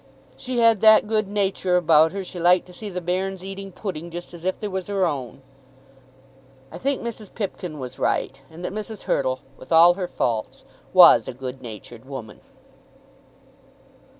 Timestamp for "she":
0.35-0.57, 2.23-2.39